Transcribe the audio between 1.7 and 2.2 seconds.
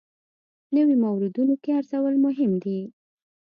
ارزول